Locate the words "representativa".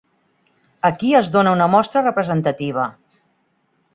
2.07-2.87